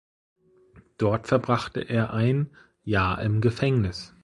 [0.97, 2.49] Dort verbrachte er ein
[2.83, 4.15] Jahr im Gefängnis.